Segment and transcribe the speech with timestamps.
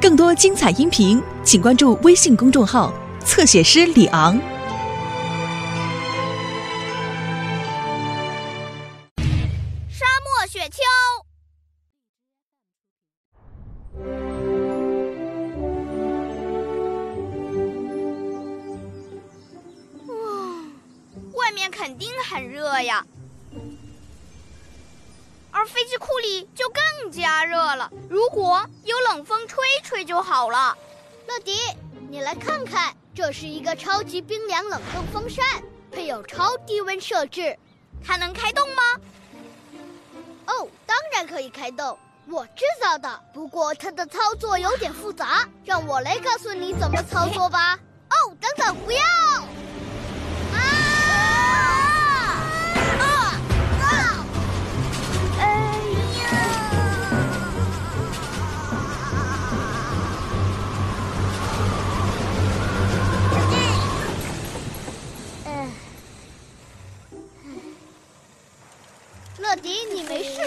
[0.00, 2.92] 更多精彩音频，请关注微信公众号
[3.24, 4.38] “侧写师李昂”。
[9.88, 10.78] 沙漠雪橇。
[20.06, 20.12] 哇，
[21.32, 23.06] 外面肯定很热呀，
[25.66, 27.90] 飞机库里就更加热了。
[28.08, 30.76] 如果有冷风吹吹就好了。
[31.26, 31.58] 乐迪，
[32.10, 35.44] 你来看看，这是一个超级冰凉冷冻风扇，
[35.90, 37.58] 配有超低温设置，
[38.04, 38.82] 它能开动吗？
[40.46, 43.20] 哦，当然可以开动，我制造的。
[43.32, 47.78] 不过它的操作有点复杂，让我来告诉你怎么操作吧。
[48.10, 49.00] 哦，等等，不要！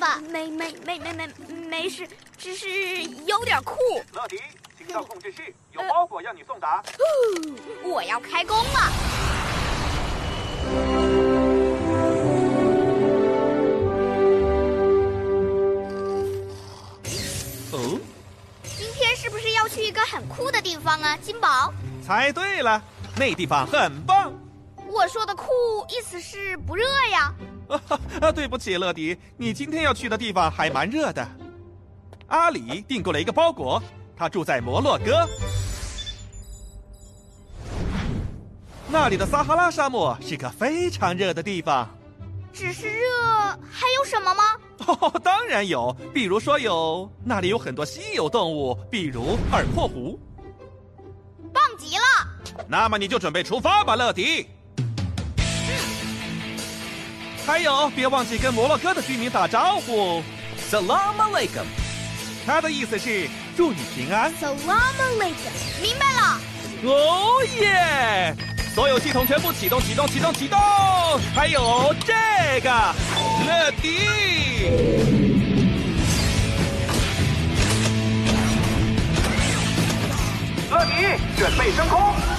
[0.00, 0.18] 吧？
[0.30, 1.28] 没没没没没
[1.68, 3.76] 没事，只是有点酷。
[4.12, 4.40] 乐迪，
[4.76, 6.82] 请到控制室，有包裹要你送达。
[7.84, 8.92] 我要开工了。
[17.72, 18.00] 哦，
[18.64, 21.72] 今天是不是要去一个很酷的地方啊，金宝？
[22.04, 22.82] 猜对了，
[23.16, 24.32] 那地方很棒。
[24.88, 25.46] 我说的酷
[25.88, 27.32] 意思是不热呀。
[28.20, 31.26] 啊，对不起，乐迪，你今天要去的地方还蛮热的。
[32.28, 33.82] 阿里订购了一个包裹，
[34.16, 35.28] 他住在摩洛哥，
[38.88, 41.88] 那里的撒哈拉沙漠是个非常热的地方。
[42.52, 43.06] 只是热，
[43.70, 44.42] 还有什么吗？
[44.86, 50.18] 哦，当然有，比如说有那里有很多稀有动物，比如耳廓狐。
[51.52, 52.64] 棒极了！
[52.68, 54.48] 那么你就准备出发吧，乐迪。
[57.50, 60.22] 还有，别忘记跟摩洛哥的居民打招呼
[60.70, 61.64] ，Salam alaikum。
[62.46, 64.32] 他的意思是祝你平安。
[64.40, 65.82] Salam alaikum。
[65.82, 66.40] 明白了。
[66.84, 68.32] 哦耶！
[68.72, 70.56] 所有系统全部启动，启动，启动，启动。
[71.34, 72.14] 还有这
[72.60, 72.70] 个，
[73.44, 73.98] 乐迪。
[80.70, 82.29] 乐迪，准备升空。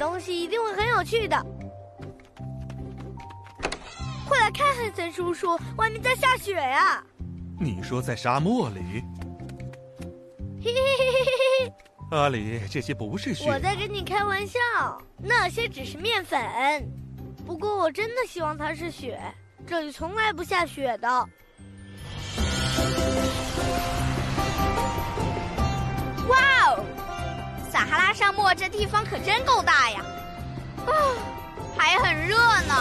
[0.00, 1.36] 东西一定会很有趣的。
[4.26, 7.04] 快来看，汉森叔叔，外面在下雪呀！
[7.60, 9.04] 你说在沙漠里？
[10.64, 11.72] 嘿嘿嘿嘿嘿嘿！
[12.12, 13.50] 阿里，这些不是雪。
[13.50, 14.58] 我在跟你开玩笑，
[15.18, 16.40] 那些只是面粉。
[17.46, 19.20] 不过我真的希望它是雪，
[19.66, 21.28] 这里从来不下雪的。
[27.80, 30.02] 撒哈拉沙漠这地方可真够大呀！
[30.86, 30.92] 啊，
[31.78, 32.74] 还很热呢。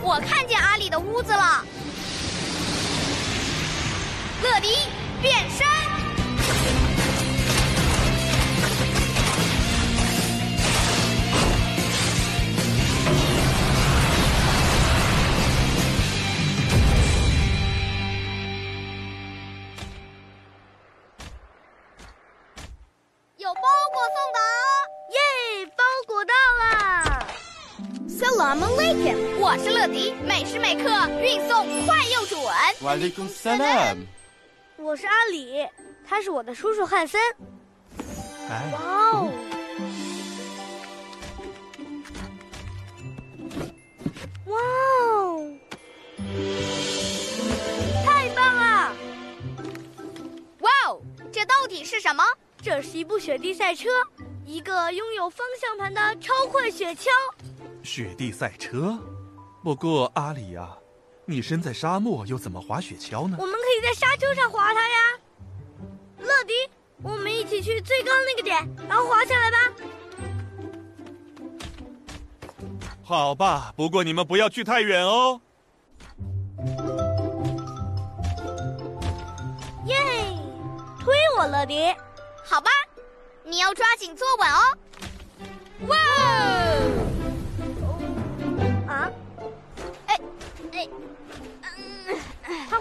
[0.00, 1.62] 我看见阿里的屋子了。
[4.42, 4.74] 乐迪
[5.20, 5.79] 变身。
[30.72, 30.88] 每时每刻
[31.20, 32.38] 运送快又准。
[34.76, 35.66] 我是阿里，
[36.06, 37.20] 他是我的叔叔汉森。
[38.48, 38.80] 哎，哇
[39.10, 39.32] 哦！
[44.46, 44.60] 哇
[45.10, 45.50] 哦！
[48.06, 48.92] 太棒了！
[50.60, 51.02] 哇哦，
[51.32, 52.22] 这到底是什么？
[52.62, 53.88] 这是一部雪地赛车，
[54.46, 57.08] 一个拥有方向盘的超快雪橇。
[57.82, 58.96] 雪地赛车。
[59.62, 60.68] 不过阿里呀、
[61.26, 63.36] 你身在沙漠，又怎么滑雪橇呢？
[63.38, 65.20] 我们可以在沙丘上滑它呀。
[66.18, 66.54] 乐迪，
[67.02, 68.56] 我们一起去最高那个点，
[68.88, 69.58] 然后滑下来吧。
[73.02, 75.40] 好吧，不过你们不要去太远哦。
[79.86, 79.96] 耶！
[81.00, 81.94] 推我，乐迪。
[82.44, 82.70] 好吧，
[83.44, 84.78] 你要抓紧坐稳哦。
[85.88, 85.96] 哇！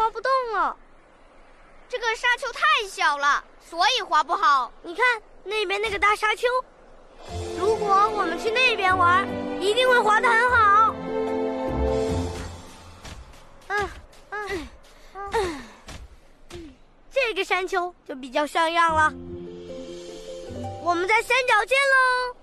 [0.00, 0.74] 滑不动了。
[1.86, 4.72] 这个沙丘太小了，所以滑不好。
[4.82, 5.04] 你看
[5.44, 6.48] 那边那个大沙丘，
[7.58, 9.28] 如果我们去那边玩，
[9.60, 10.94] 一定会滑得很好。
[13.68, 13.90] 嗯
[14.30, 14.68] 嗯
[15.32, 15.60] 嗯，
[17.10, 19.12] 这个山丘就比较像样了。
[20.82, 22.36] 我们在山脚见喽！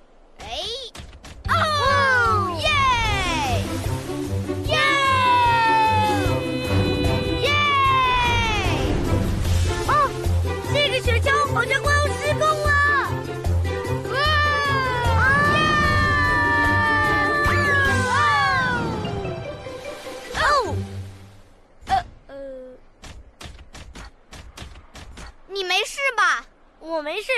[26.97, 27.31] 我没事。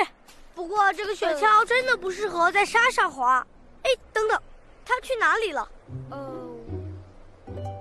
[0.56, 3.46] 不过这个雪橇真的不适合在沙上滑。
[3.84, 4.42] 哎，等等，
[4.86, 5.70] 它去哪里了？
[6.12, 6.56] 哦，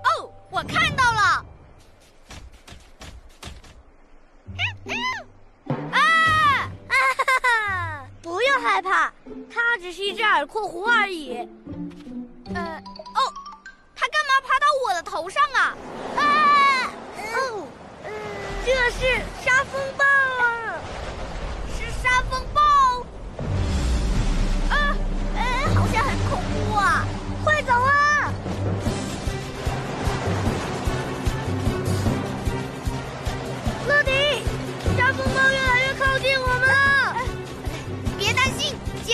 [0.03, 1.21] 哦，我看到了！
[5.93, 6.69] 啊！
[6.89, 6.95] 哈
[7.45, 8.07] 哈！
[8.21, 9.13] 不要害怕，
[9.49, 11.37] 它只是一只耳廓狐而已。
[12.55, 12.83] 呃，
[13.15, 13.33] 哦，
[13.95, 15.61] 它干嘛爬到我的头上啊？
[15.61, 15.77] 啊！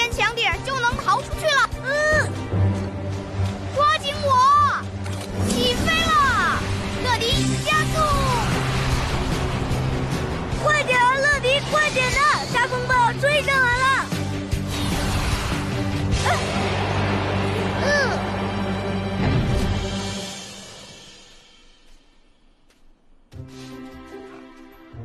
[0.05, 1.71] 坚强点就能逃出去了。
[1.83, 2.31] 嗯，
[3.75, 4.37] 抓紧我，
[5.49, 6.61] 起飞了！
[7.03, 7.33] 乐迪，
[7.65, 7.95] 加速！
[10.63, 12.19] 快点啊，乐迪，快点的！
[12.53, 14.05] 沙风暴追上来了。
[17.81, 17.89] 嗯。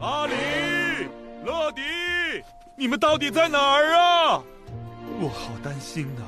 [0.01, 0.33] 阿里、
[1.45, 1.81] 乐迪，
[2.77, 4.43] 你们到底在哪儿啊？
[5.29, 6.23] 我好担心呐、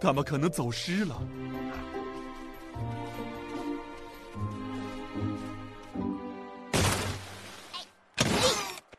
[0.00, 1.14] 他们可能走失了。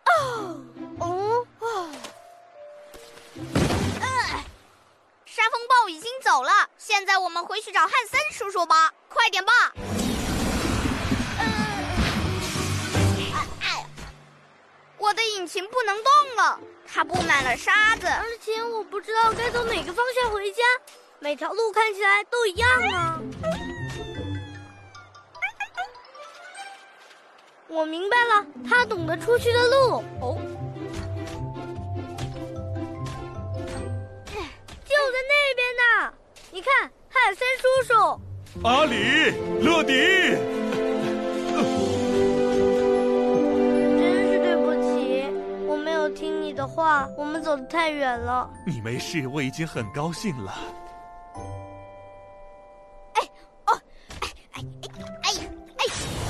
[0.05, 0.63] 哦，
[5.25, 9.51] 沙风暴已经走了，现在我们回去找汉森叔叔吧，快点吧！
[11.39, 11.87] 哎
[13.61, 13.87] 哎，
[14.99, 16.59] 我的引擎不能动了，
[16.97, 18.07] 它布满了沙子。
[18.07, 20.63] 而且我不知道该走哪个方向回家，
[21.19, 23.21] 每条路看起来都一样啊。
[27.67, 30.03] 我明白了，他懂得出去的路。
[30.21, 30.41] 哦，
[34.83, 36.11] 就在那边呢！
[36.49, 38.19] 你看，汉森叔叔。
[38.63, 39.93] 阿里、乐迪，
[41.51, 41.63] 真
[46.57, 48.49] 的话，我们走得太远了。
[48.65, 50.55] 你没事，我已经很高兴了。
[53.13, 53.29] 哎呀
[55.77, 55.85] 哎，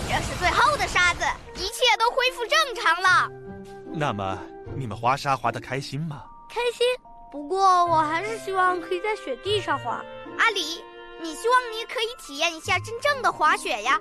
[0.09, 1.23] 这是最后的沙子，
[1.55, 3.31] 一切都恢复正常了。
[3.93, 4.37] 那么，
[4.75, 6.25] 你们滑沙滑得开心吗？
[6.49, 6.85] 开心，
[7.31, 10.03] 不过我还是希望可以在雪地上滑。
[10.37, 10.83] 阿里，
[11.21, 13.97] 你希望你可以体验一下真正的滑雪呀？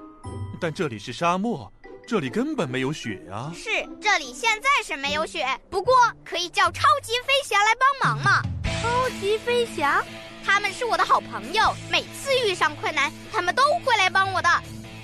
[0.61, 1.71] 但这里是沙漠，
[2.07, 3.51] 这里根本没有雪啊。
[3.53, 3.69] 是，
[4.01, 5.93] 这里现在是没有雪，不过
[6.25, 8.41] 可以叫超级飞侠来帮忙嘛。
[8.81, 10.05] 超级飞侠，
[10.45, 14.49] 他们是我的好朋友，每次遇上困难，他们都会来帮我的。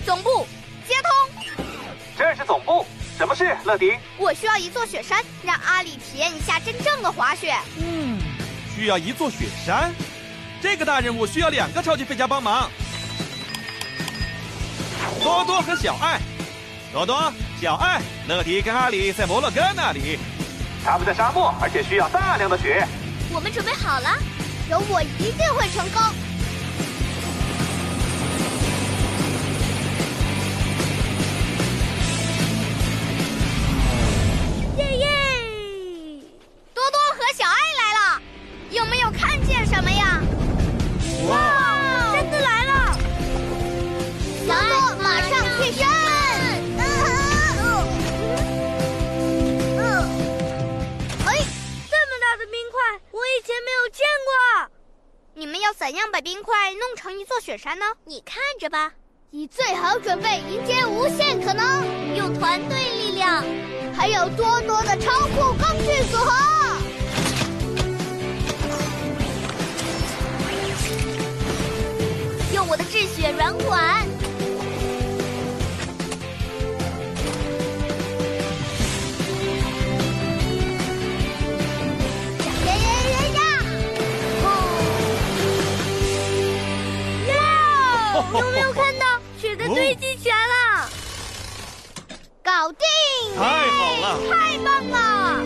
[0.06, 0.46] 总部
[0.86, 1.64] 接通，
[2.16, 2.86] 这是总部，
[3.18, 3.98] 什么事，乐迪？
[4.16, 7.52] 我需要一座雪山，让阿里体验一下真正的滑雪。
[7.80, 8.16] 嗯，
[8.76, 9.92] 需要一座雪山，
[10.60, 12.70] 这个大任务需要两个超级飞侠帮忙。
[15.20, 16.20] 多多和小爱，
[16.92, 20.18] 多多、小爱、乐迪跟阿里在摩洛哥那里，
[20.84, 22.86] 他们在沙漠，而且需要大量的雪。
[23.32, 24.18] 我们准备好了，
[24.68, 26.02] 有我一定会成功。
[34.76, 35.08] 耶耶！
[36.74, 38.22] 多多和小爱来了，
[38.70, 40.20] 有没有看见什么呀？
[41.30, 41.61] 哇，
[55.78, 57.84] 怎样把冰块弄成一座雪山呢？
[58.04, 58.92] 你看着吧。
[59.30, 63.42] 你最好准备迎接无限可能，用团队力量，
[63.96, 66.32] 还有多多的超酷工具组合。
[72.54, 74.06] 用我的智雪软管。
[92.62, 92.86] 搞定！
[93.36, 94.20] 太好了！
[94.30, 95.42] 太棒了！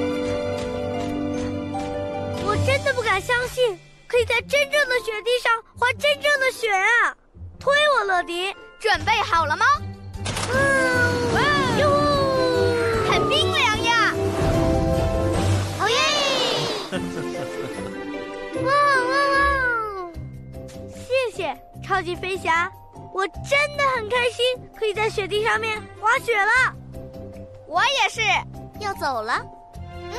[2.45, 7.17] 我真的不敢相信，可以在真正的雪地上滑真正的雪啊！
[7.59, 8.55] 推我，乐迪！
[8.79, 9.65] 准备好了吗？
[10.53, 11.41] 嗯，哇
[11.81, 13.11] 哟呼！
[13.11, 14.13] 很冰凉呀！
[15.81, 15.97] 哦耶！
[18.63, 18.71] 哇
[19.09, 20.13] 哇哇！
[20.95, 22.71] 谢谢超级飞侠，
[23.15, 24.45] 我真的很开心，
[24.79, 26.75] 可以在雪地上面滑雪了。
[27.67, 28.21] 我也是。
[28.81, 29.43] 要走了。
[30.03, 30.13] 嗯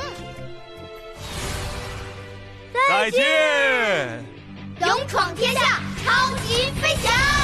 [2.88, 4.24] 再见。
[4.80, 7.37] 勇闯天下，超级飞侠。